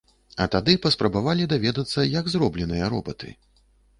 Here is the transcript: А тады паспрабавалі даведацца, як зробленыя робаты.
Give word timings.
А 0.45 0.45
тады 0.53 0.73
паспрабавалі 0.85 1.43
даведацца, 1.51 2.07
як 2.19 2.31
зробленыя 2.37 2.91
робаты. 2.97 3.29